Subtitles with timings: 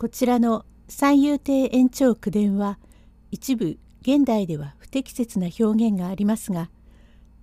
[0.00, 2.78] こちらの三遊亭延長九伝は
[3.30, 6.70] 一部現代では不適切な表現がありますが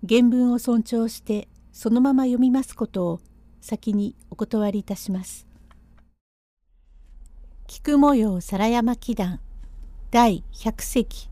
[0.10, 3.20] 原文を尊重してそのまま読みますことを
[3.62, 5.46] 先にお断りいたします。
[7.68, 9.40] 菊模様皿山祈願
[10.10, 11.30] 第100席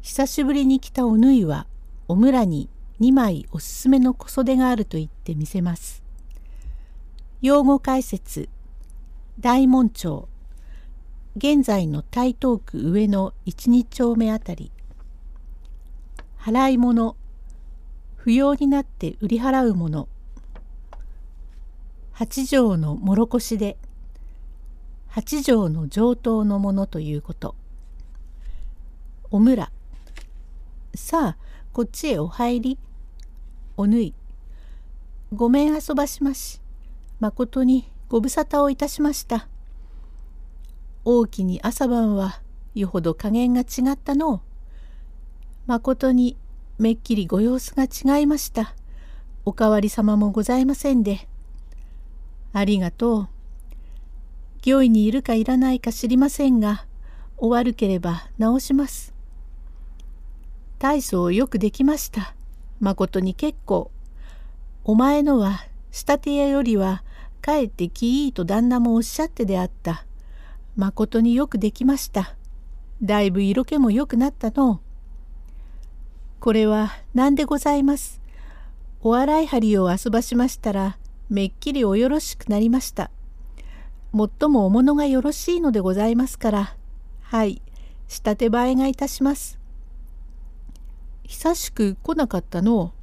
[0.00, 1.66] 久しぶりに来たお縫いは
[2.06, 2.70] お村に
[3.00, 6.04] 2枚おすすめの小袖があると言ってみせます。
[7.42, 8.48] 用語解説
[9.40, 10.28] 大門町。
[11.36, 14.70] 現在の台東区上の一二丁目あたり。
[16.38, 17.16] 払い物。
[18.14, 20.08] 不要になって売り払うもの。
[22.12, 23.76] 八条のもろこしで。
[25.08, 27.56] 八条の上等のものということ。
[29.32, 29.72] お村
[30.94, 31.36] さあ
[31.72, 32.78] こっちへお入り。
[33.76, 34.14] おぬい。
[35.32, 36.60] ごめん遊ばしまし
[37.18, 39.48] まことにご無沙汰をいたしました。
[41.04, 42.40] 大きに朝晩は
[42.72, 44.40] よほど加減が違ったのう。
[45.66, 46.36] まことに
[46.78, 48.76] めっきりご様子が違いました。
[49.44, 51.26] おかわり様もございませんで。
[52.52, 53.28] ありがとう。
[54.64, 56.86] 御意にいるかいらないか知りませんが、
[57.36, 59.12] お悪ければ直します。
[60.78, 62.36] 大層よくできました。
[62.78, 63.90] まことに結構。
[64.84, 67.02] お前のは仕立て屋よりは
[67.44, 70.06] かえってきいいと旦那もおっしゃってであった。
[70.76, 72.34] まことによくできました。
[73.02, 74.80] だいぶ色気も良くなったの
[76.40, 78.22] これは何でございます？
[79.02, 80.96] お洗い針を遊ばしましたら、
[81.28, 83.10] めっきりおよろしくなりました。
[84.10, 86.76] もっともお物がよろしいのでございますから、
[87.20, 87.60] はい、
[88.08, 89.58] 仕立て映えがいたします。
[91.24, 92.94] 久しく来なかったの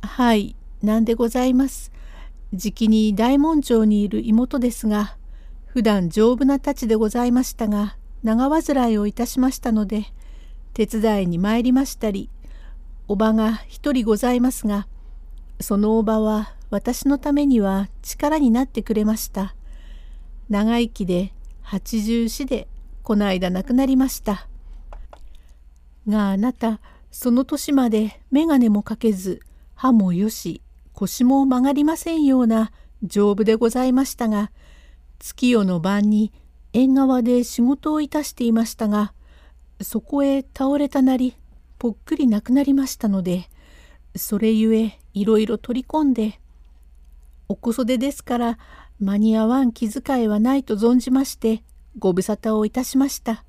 [0.00, 1.93] はい、なんでございます？
[2.54, 5.16] じきに大門町にいる妹ですが、
[5.66, 10.06] 普段丈夫な太刀でございましたが、長患いをいたしましたので、
[10.72, 12.30] 手伝いに参りましたり、
[13.08, 14.86] おばが一人ございますが、
[15.60, 19.54] そのおばは私のためには力になってくれました。
[20.48, 21.32] 長生きで
[21.62, 22.68] 八十四で
[23.02, 24.48] この間亡くなりました。
[26.08, 29.40] があなた、その年まで眼鏡もかけず、
[29.74, 30.62] 歯もよし、
[30.94, 32.72] 腰も曲がりませんような
[33.02, 34.50] 丈夫でございましたが
[35.18, 36.32] 月夜の晩に
[36.72, 39.12] 縁側で仕事をいたしていましたが
[39.80, 41.36] そこへ倒れたなり
[41.78, 43.50] ぽっくり亡くなりましたので
[44.16, 46.40] それゆえいろいろ取り込んで
[47.48, 48.58] お小袖ですから
[49.00, 51.62] 間に合わん気遣いはないと存じまして
[51.98, 53.44] ご無沙汰をいたしました。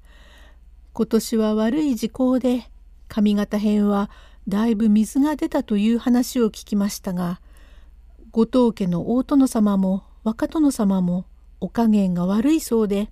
[0.96, 2.70] 今年は悪い時効で
[3.08, 4.10] 上方編は
[4.48, 7.42] だいぶ水が出たという話を聞きましたが
[8.32, 11.26] 後藤家の大殿様も若殿様も
[11.60, 13.10] お加減が悪いそうで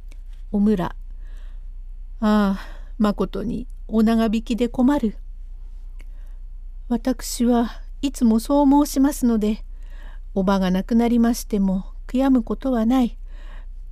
[0.52, 0.94] 「お村あ
[2.20, 2.58] あ
[2.98, 5.16] まことにお長引きで困る」
[6.88, 9.64] 私はいつもそう申しますので
[10.34, 13.16] おばが亡くなりましても悔やむことはない。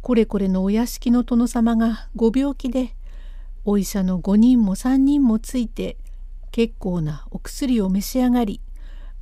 [0.00, 2.94] これこれのお屋敷の殿様がご病気で
[3.70, 5.98] お医者の5人も3人もついて
[6.52, 8.62] 結構なお薬を召し上がり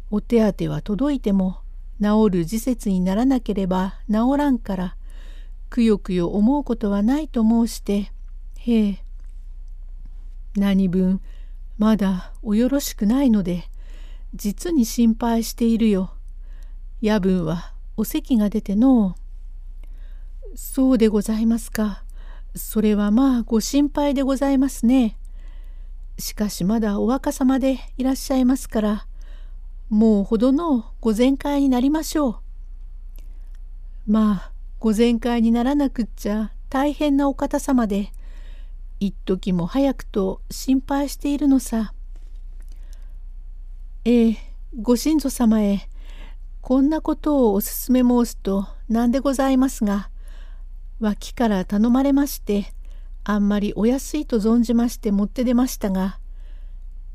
[0.08, 1.58] お手当は届いても
[2.00, 4.96] 治る時節にならなければ治らんから
[5.68, 8.12] くよくよ思うことはないと申して
[8.58, 9.04] へえ
[10.54, 11.20] 何分
[11.76, 13.64] まだおよろしくないので
[14.32, 16.12] 実に心配しているよ。
[17.00, 19.16] 夜分はお席が出ての
[20.54, 22.05] そうでございますか。
[22.56, 25.18] それはまあご心配でございますね。
[26.18, 29.06] しかしまだお若さまでいらっしゃいますから、
[29.90, 32.36] もうほどのご全会になりましょう。
[34.06, 38.10] まあ、ご全会にならなくっちゃ大変なお方様で、
[39.00, 41.92] 一時も早くと心配しているのさ。
[44.06, 44.36] ええ、
[44.80, 45.90] ご親祖様へ、
[46.62, 50.08] こんなことをお勧め申すと何でございますが、
[51.00, 52.72] 脇から頼まれまして、
[53.28, 56.20] あんまりお安いと存じまして持って出ましたが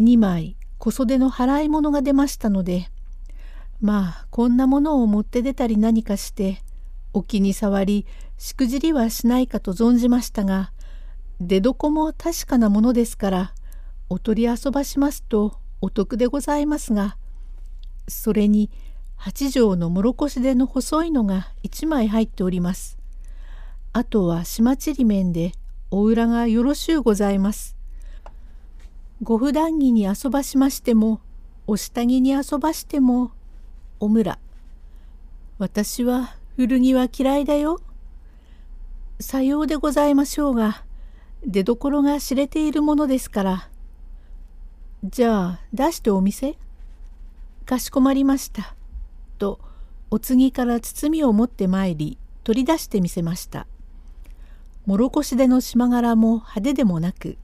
[0.01, 2.89] 2枚小袖の払い物が出ましたので
[3.80, 6.62] まあこんなものを持って出たり何かして
[7.13, 8.06] お気に障り
[8.38, 10.74] しくじりはしないかと存じましたが
[11.39, 13.54] 出どこも確かなものですから
[14.10, 17.16] お取り遊ばしますとお得でございますが
[18.10, 18.69] それに
[19.16, 23.00] 八畳のもろこしでの細いのが1枚入っております。
[23.93, 25.51] あとは島ちりめんで
[25.89, 27.75] お裏がよろしゅうございます。
[29.21, 31.19] ご普段着に遊ばしましても、
[31.67, 33.31] お下着に遊ばしても、
[33.99, 34.39] お村。
[35.57, 37.79] 私は古着は嫌いだよ。
[39.21, 40.83] さようでございましょうが
[41.45, 43.69] 出どころが知れているものですから
[45.03, 46.57] じゃあ出してお店
[47.65, 48.75] かしこまりました」
[49.38, 49.59] と
[50.09, 53.67] お次から包みを持ってまいり取り出してみせました。
[54.86, 57.38] もろこしでの島柄も派手でもなく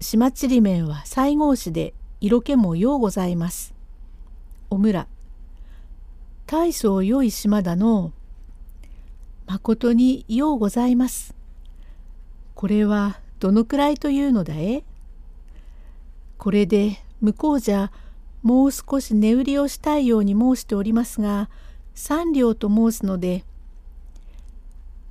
[0.00, 3.74] 島ちりめんは西郷紙で色気もようございます。
[4.70, 5.06] おむら
[6.46, 8.12] 大層良い島だの
[9.46, 11.34] まことにようございます。
[12.54, 14.84] これはどのくらいというのだえ？
[16.38, 17.92] これで向こうじゃ
[18.42, 21.48] もう少し値売りをしたいように申しておりますが
[21.94, 23.44] 三両と申すので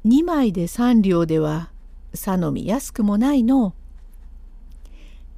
[0.06, 1.70] 2枚で3両では
[2.14, 3.74] さのみ安くもないの。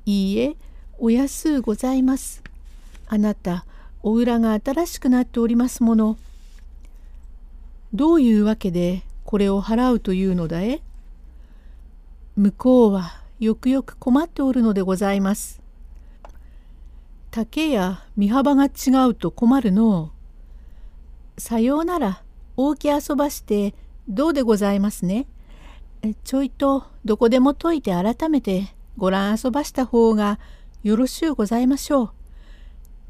[0.05, 0.55] いいえ
[0.97, 2.43] お安うございます。
[3.07, 3.65] あなた
[4.01, 6.17] お裏が新しくなっておりますもの。
[7.93, 10.81] どういうわけでこれを払うというのだえ？
[12.35, 15.61] 向こうはよくよく困っておるのでございます。
[17.29, 20.11] 丈や身幅が違うと困るの。
[21.37, 22.23] さようなら
[22.57, 23.75] 大き遊ばして
[24.07, 25.27] どうでございますね？
[26.23, 28.67] ちょいとどこでも解いて改めて
[28.97, 30.39] ご覧遊ばした方が
[30.83, 32.11] よろしゅうございましょう。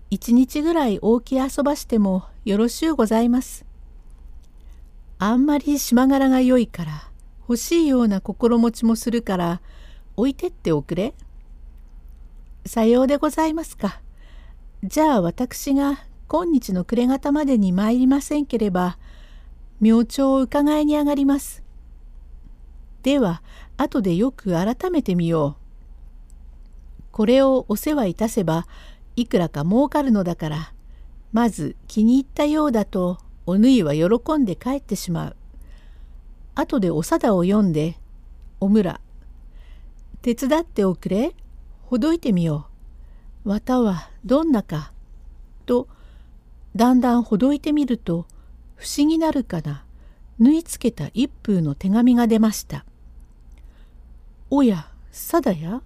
[0.10, 3.66] 一日ぐらい大きい遊ばしてもよろしゅうございます。
[5.20, 7.10] あんまり島柄が良いから
[7.42, 9.62] 欲しいような心持ちもするから
[10.16, 11.14] 置いてっておくれ。
[12.66, 14.00] さようでございますか。
[14.84, 18.98] じゃあ私が今日の暮れ方までに参りませんければ
[19.86, 21.62] 明朝を伺いに上がります。
[23.04, 23.44] では
[23.78, 27.04] 後でよく改めてみよう。
[27.12, 28.66] これをお世話いたせば
[29.16, 30.74] いくらか儲かるのだから
[31.34, 35.36] まず気に入ったようだとお縫いは喜んで帰ってしまう。
[36.56, 38.00] 後でお貞を読んで
[38.60, 39.00] 「おむら
[40.24, 41.36] 手伝っておくれ
[41.84, 42.66] ほどいてみよ
[43.46, 43.50] う。
[43.50, 44.94] 綿はどんなか」
[45.68, 45.88] と
[46.76, 48.26] だんだんほどいてみると
[48.75, 49.83] 不思議なるかな？
[50.38, 52.86] 縫い付けた一封の手紙が出ました。
[54.50, 55.81] おや、さだや？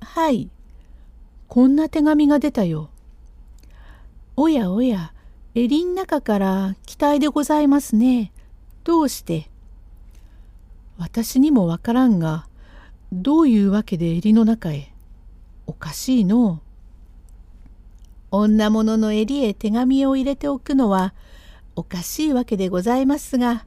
[0.00, 0.50] はい、
[1.48, 2.90] こんな手紙が出たよ。
[4.36, 5.12] おやおや、
[5.54, 8.30] 襟ん中から期待でございますね。
[8.84, 9.48] どうして？
[10.98, 12.46] 私にもわからんが、
[13.12, 14.92] どういうわけで襟の中へ？
[15.66, 16.60] おかしいの。
[18.30, 21.14] 女物の襟へ手紙を入れておくのは、
[21.76, 23.66] おかしいわけでございますが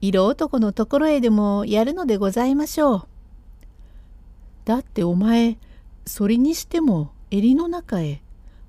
[0.00, 3.02] 色男のところへでもやるのでございましょう。
[4.64, 5.56] だってお前
[6.04, 8.22] それにしても襟の中へ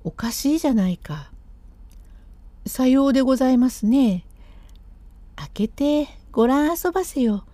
[0.03, 1.31] おかしいじゃないか。
[2.65, 4.25] さようでございますね。
[5.35, 7.45] 開けてご覧遊ばせよ。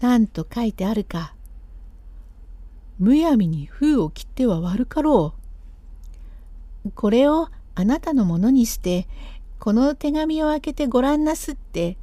[0.00, 1.34] なんと書いてあるか。
[2.98, 5.34] むやみに封を切っては悪かろ
[6.84, 6.90] う。
[6.92, 9.06] これをあなたのものにして
[9.58, 11.96] この手紙を開けてごらんなすって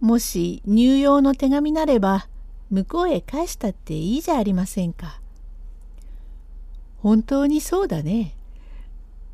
[0.00, 2.28] もし入用の手紙なれば
[2.70, 5.20] 向こうへ返したっていいじゃありませんか。
[6.98, 8.34] 本当にそうだね。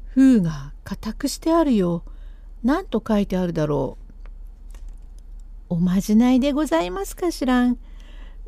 [0.07, 2.05] 封が固くしてあるよ。
[2.63, 3.99] 何と書いてあるだろ
[5.71, 5.75] う。
[5.75, 7.79] おまじないでございますかしらん。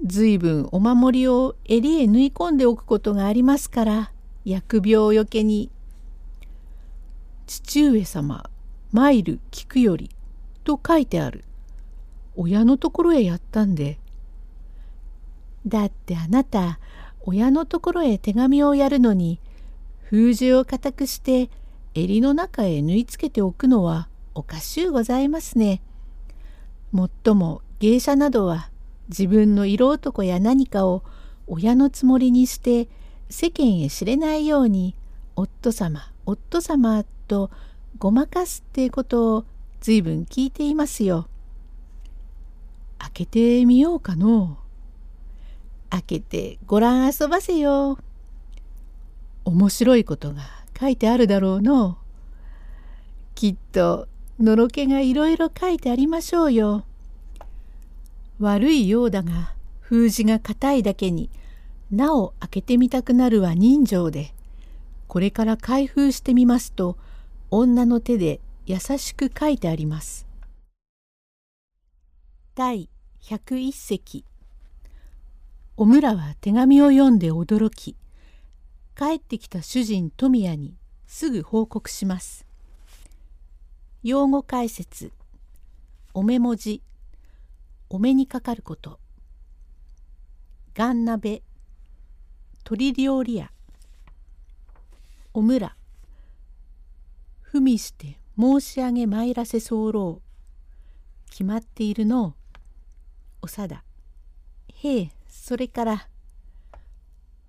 [0.04, 4.12] ずいぶんお守りを襟へ縫い込んでおくことがありますから
[4.44, 5.70] 疫病よけに。
[7.46, 8.49] 父上様
[8.96, 10.08] マイル聞くより
[10.64, 11.44] と書いてある。
[12.34, 13.98] 親のところへやったんで。
[15.66, 16.78] だってあなた、
[17.20, 19.38] 親のところへ手紙をやるのに、
[20.04, 21.50] 封じを固くして
[21.92, 25.82] 襟の中へ縫い付けておくのはおかしゅうございますね。
[26.90, 28.70] もっとも芸者などは
[29.10, 31.02] 自分の色男や何かを
[31.46, 32.88] 親のつもりにして
[33.28, 34.94] 世間へ知れないように
[35.34, 37.50] 夫様夫様と
[37.98, 39.44] ごまかすってことを
[39.80, 41.28] 随分聞いていますよ。
[42.98, 44.58] 開けてみようかの。
[45.88, 47.98] 開けてごらん遊ばせよ。
[49.44, 50.42] 面白いことが
[50.78, 51.98] 書いてあるだろうの。
[53.34, 56.84] きっとのろけがいろいろ書いてありましょうよ。
[58.40, 61.30] 悪いようだが封じが硬いだけに
[61.90, 64.34] なお開けてみたくなるは人情で
[65.06, 66.98] これから開封してみますと
[67.58, 70.26] 女の手で優しく書いてあります。
[72.54, 72.90] 第
[73.22, 74.26] 101席。
[75.78, 77.96] おむらは手紙を読んで驚き
[78.94, 80.75] 帰ってきた主人富谷に
[81.06, 82.44] すぐ報告します。
[84.02, 85.12] 用語解説。
[86.12, 86.82] お目文字。
[87.88, 89.00] お目にかかること。
[90.75, 91.40] ガン鍋。
[92.66, 93.50] 鶏料理屋。
[95.32, 95.75] おむら。
[97.56, 100.20] ふみして申し上げ参らせ候。
[101.30, 102.34] 決まっているの。
[103.40, 103.82] おさだ
[104.75, 106.08] へえそれから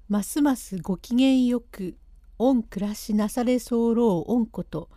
[0.08, 1.98] ますますご機嫌よく
[2.38, 4.24] 御暮らしなされ候。
[4.24, 4.90] 御こと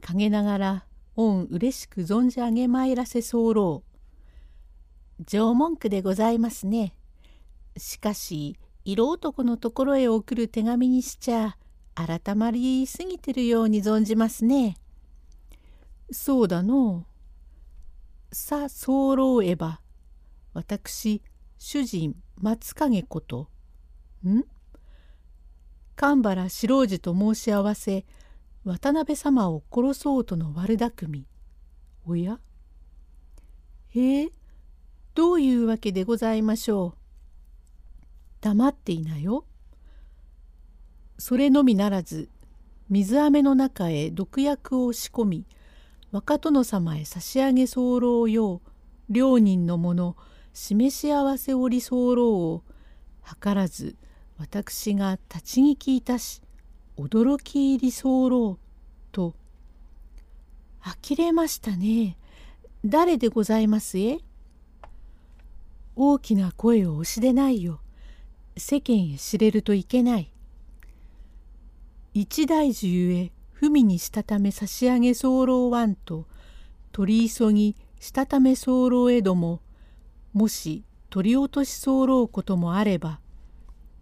[0.00, 3.84] 陰ながら御うれしく存じ上げ参らせ候。
[5.26, 6.92] 縄文句でございますね。
[7.76, 11.56] しかし色男のところへ送る手紙にしちゃ
[12.06, 14.76] 改まりすぎてるように存じますね。
[16.10, 17.06] そうだの。
[18.32, 19.80] さ候えば
[20.54, 21.22] 私
[21.58, 23.48] 主人松影こと。
[24.26, 24.44] ん？
[25.96, 28.06] 神原四郎次と申し合わせ
[28.64, 31.26] 渡辺様を殺そうとの悪巧み。
[32.06, 32.38] おや？
[33.90, 34.32] へえ
[35.14, 36.98] どういうわけでございましょう？
[38.40, 39.44] 黙っていなよ。
[41.20, 42.30] それのみならず
[42.88, 45.44] 水飴の中へ毒薬を仕込み
[46.12, 48.60] 若殿様へ差し上げ候よう
[49.10, 50.16] 両人のもの
[50.54, 52.14] 示し合わせおり候
[52.54, 52.62] を
[53.22, 53.96] 図らず
[54.38, 56.40] 私が立ち聞きいたし
[56.96, 58.58] 驚き入り候
[59.12, 59.34] と
[60.80, 62.16] 「呆れましたね
[62.82, 64.20] 誰でございますえ?」
[65.96, 67.80] 大きな声を押しでないよ。
[68.56, 70.32] 世間へ知れるといけない。
[72.12, 76.26] 一大樹ゆえ文にしたため差し上げ候わんと
[76.90, 79.60] 取り急ぎしたため候へども
[80.32, 83.20] もし取り落とし候こともあれば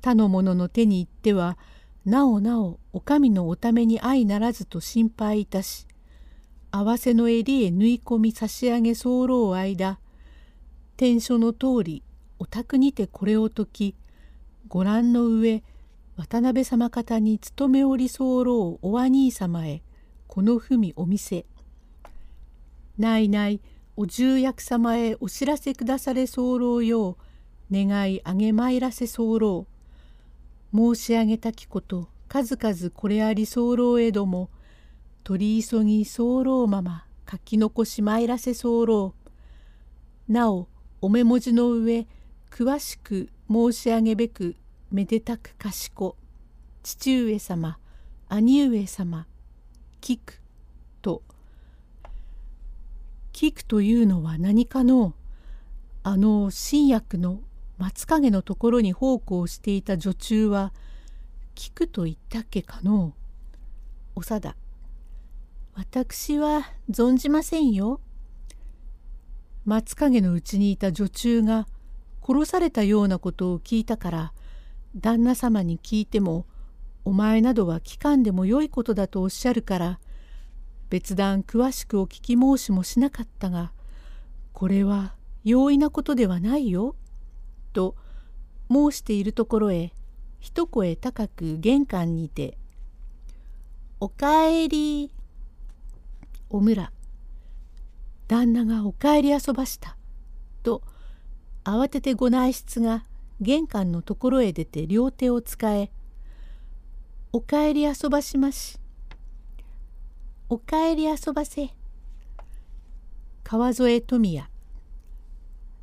[0.01, 1.59] 他の者の手に行っては
[2.07, 5.87] なおなおお上のおために相ならずと心配いたし
[6.71, 9.99] 合わせの襟へ縫い込み差し上げ候間
[10.97, 12.03] 天書の通り
[12.39, 13.95] お宅にてこれを解き
[14.69, 15.63] ご覧の上
[16.19, 19.83] 渡辺様方に勤めおり候お兄様へ
[20.27, 21.47] この文お見せ。
[22.99, 23.61] ないない
[23.97, 27.17] お重役様へお知らせくだされ候よう
[27.71, 29.69] 願いあげまいらせ候
[30.75, 34.51] 申し上げたきこと数々これあり候へども
[35.23, 39.15] 取り急ぎ候まま書き残しまいらせ候
[40.27, 40.67] なお
[41.01, 42.09] お目文字の上
[42.51, 44.57] 詳しく申し上げべく
[44.91, 46.17] めでたく賢
[46.83, 47.79] 父上様
[48.29, 49.27] 兄上様
[50.01, 50.41] 聞く。
[51.03, 51.23] と。
[53.33, 55.15] 聞くというのは何かの
[56.03, 57.41] あの新薬の
[57.77, 60.73] 松影のところに奉公していた女中は
[61.55, 63.15] 聞くと言ったっけかの。
[64.17, 64.57] 長田
[65.75, 68.01] 私は存じませんよ。
[69.65, 71.67] 松影のうちにいた女中が
[72.27, 74.33] 殺されたようなことを聞いたから
[74.97, 76.47] 旦那様に聞いても
[77.05, 80.01] お前などは聞かんでもよいことだとおっしゃるから
[80.91, 83.73] 別段詳しくお聞き申しもしなかったが
[84.53, 85.15] これは
[85.45, 86.97] 容易なことではないよ」
[87.73, 87.95] と
[88.71, 89.93] 申しているところへ
[90.41, 92.59] 一声高く玄関にて
[94.01, 95.11] 「おかえり」
[96.51, 96.93] おむら
[98.27, 99.97] 旦那がお帰り遊ばした
[100.63, 100.83] と
[101.65, 103.05] 慌ててご内室が
[103.41, 105.91] 玄関のところへ出て両手を使え
[107.33, 108.79] 「おかえり遊ばしまし」
[110.49, 111.75] 「おかえり遊ばせ」
[113.45, 114.49] 川添富也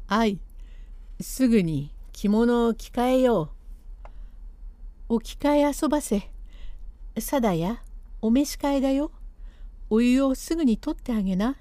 [0.07, 0.39] あい
[1.21, 3.49] すぐに着物を着替えよう。
[5.09, 6.29] お着替え遊ばせ。
[7.19, 7.83] さだや、
[8.21, 9.11] お召し替えだよ。
[9.89, 11.57] お湯をすぐに取ってあげな。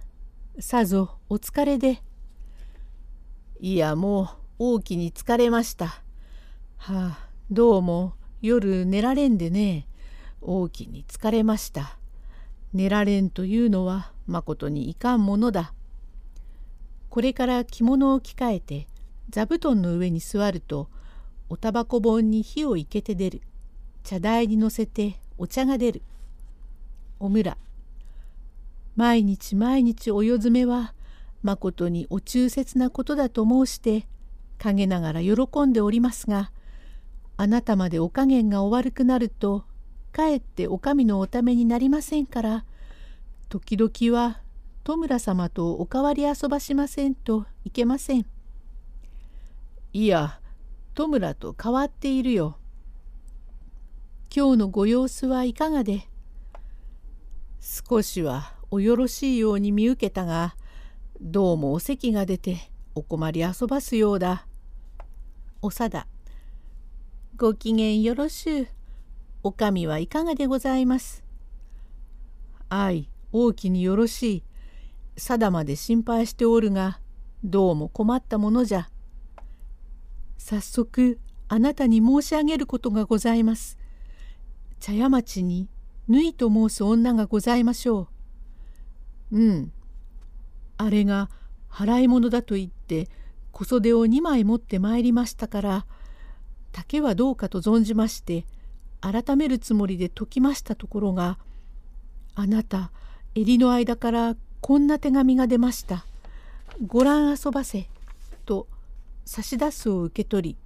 [0.58, 2.02] さぞお疲れで。
[3.60, 5.87] いやもう大きに疲れました。
[6.76, 9.88] はあどうも夜寝られんでね
[10.40, 11.99] 大きに疲れました。
[12.73, 15.75] 寝られんというのはまことにいかんものだ。
[17.11, 18.87] これから着物を着替えて
[19.28, 20.88] 座布団の上に座ると
[21.49, 23.42] おたばこ本に火をいけて出る。
[24.04, 26.02] 茶台に乗せてお茶が出る。
[27.18, 27.56] おむら。
[28.94, 30.94] 毎日毎日およ詰めは
[31.42, 34.06] まことにお忠切なことだと申して
[34.58, 36.50] 陰ながら喜んでおりますが
[37.37, 39.64] あなたまでお加減がお悪くなると
[40.12, 42.64] かえってお上のおためになりませんから
[43.49, 44.40] 時々は
[44.84, 48.26] 戸村様とお代わり遊ばしませんといけません。
[49.92, 50.40] いや
[50.94, 52.58] 戸村と変わっているよ。
[54.34, 56.08] 今日のご様子はいかがで？
[57.61, 60.54] 少しはおよろしいように見受けたが
[61.20, 64.46] どうもお咳が出てお困り遊ばすようだ。
[65.60, 66.06] おさだ
[67.36, 68.68] ご機嫌よろしゅう。
[69.42, 71.24] お上はいかがでございます？
[72.68, 74.42] 愛、大きによろしい。
[75.16, 77.00] 定まで心配しておるが、
[77.42, 78.88] どうも困ったものじゃ。
[80.38, 83.76] 早速、あなたに申し上げることがございます。
[84.78, 85.68] 茶屋町に、
[86.06, 88.08] ぬいと申す女がございましょ
[89.32, 89.38] う。
[89.38, 89.72] うん。
[90.76, 91.28] あれが
[91.68, 93.08] 払い物だと言って
[93.52, 95.86] 小袖を2枚持ってまいりましたから
[96.72, 98.44] 竹はどうかと存じまして
[99.00, 101.38] 改めるつもりで解きましたところが
[102.34, 102.90] あなた
[103.34, 106.04] 襟の間からこんな手紙が出ました。
[106.86, 107.88] ご覧遊ばせ」
[108.46, 108.66] と
[109.24, 110.56] 差し出すを受け取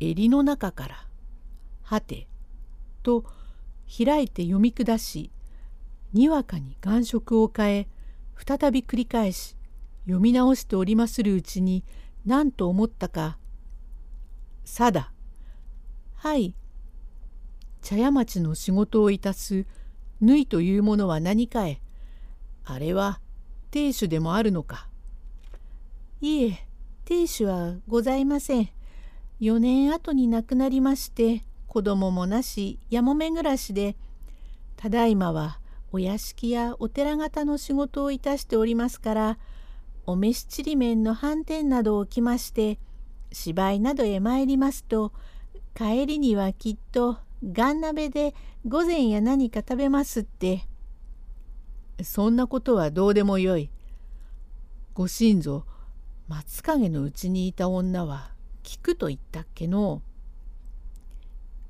[0.00, 1.06] り襟の中から
[1.82, 2.28] 「はて」
[3.02, 3.24] と
[3.88, 5.30] 開いて読み下し
[6.12, 7.88] にわかに眼色を変え
[8.36, 9.56] 再び繰り返し
[10.10, 11.84] 読み直しておりまするうちに
[12.26, 13.38] 何と思ったか
[14.64, 15.12] 「さだ」
[16.16, 16.54] 「はい」
[17.80, 19.66] 茶屋町の仕事をいたす
[20.20, 21.80] 縫いというものは何かえ
[22.64, 23.20] あれは
[23.70, 24.88] 亭主でもあるのか。
[26.20, 26.68] いえ
[27.06, 28.68] 亭主はございません。
[29.40, 33.96] 4年後に亡くなりまして子供もなしやもめ暮らしで
[34.76, 35.60] ただいまは
[35.92, 39.38] お屋敷やお寺方の仕事をいたしておりますから
[40.06, 42.78] お召しちりめんの飯店などを来まして
[43.32, 45.12] 芝居などへ参りますと
[45.74, 48.34] 帰りにはきっとガン鍋で
[48.66, 50.66] 午前や何か食べますって。
[52.02, 53.70] そんなことはどうでもよい。
[54.94, 55.66] ご親族
[56.28, 60.02] 松影のうちにいた女は聞くと言ったっけの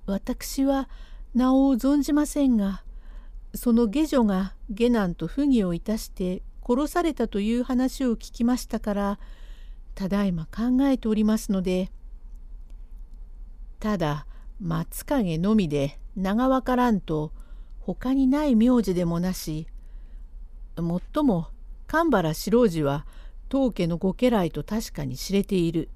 [0.07, 0.89] 私は
[1.35, 2.83] 名を存じませんが
[3.55, 9.19] その下女が下男と不義をいたして殺されたという話を聞きましたから
[9.97, 11.91] ただいま考えておりますので
[13.81, 14.27] ただ
[14.61, 17.33] 松影のみで名がわからんと
[17.81, 19.67] 他にない名字でもなし
[20.79, 21.49] もっとも
[21.89, 23.05] 神原四郎次は
[23.49, 25.89] 当家のご家来と確かに知れている。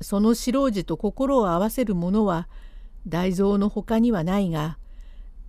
[0.00, 2.48] その四郎次と心を合わせる者は
[3.06, 4.76] 大蔵の他にはないが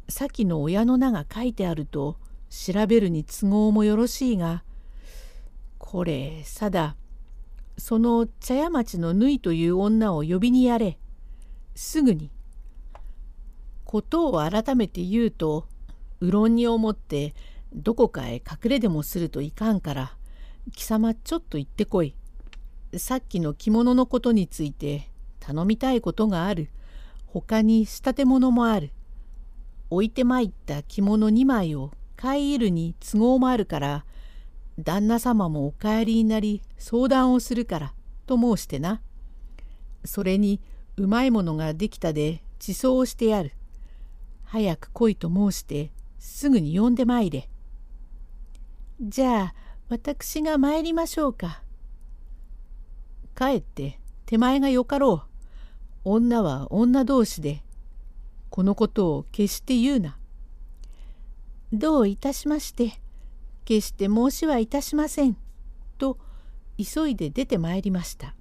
[0.07, 2.17] 先の親の名が書いてあると
[2.55, 4.63] 調べるに都合もよろしいが
[5.77, 6.95] これさだ
[7.77, 10.97] その茶屋町の縫いという女を呼びにやれ
[11.75, 12.31] すぐに。
[13.83, 15.67] ことを改めて言うと
[16.21, 17.35] うろんに思って
[17.73, 20.17] どこかへ隠れでもするといかんから
[20.73, 22.15] 貴様ちょっと行ってこい。
[22.97, 25.09] さっきの着物のことについて
[25.41, 26.69] 頼みたいことがある。
[27.27, 28.91] 他に仕立て物もある。
[29.89, 34.05] 置いてまいった着物2枚を買入るに都合もあるから
[34.79, 37.93] 旦那様もお帰りになり相談をするから
[38.25, 39.01] と申してな。
[40.03, 40.61] それに
[40.97, 43.53] うまいものができたで地層をしてやる。
[44.43, 47.49] 早く来いと申してすぐに呼んでまいれ。
[49.01, 49.55] じゃあ
[49.89, 51.61] 私が参りましょうか。
[53.33, 55.29] かえって手前がよかろう。
[56.05, 57.63] 女は女同士で。
[58.49, 60.17] このことを決して言うな。
[61.77, 62.99] どういたしまして、
[63.65, 65.37] 決して申しはいたしません。
[65.97, 66.17] と
[66.77, 68.35] 急いで出てまいりました。